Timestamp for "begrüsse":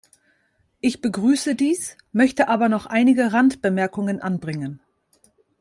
1.01-1.53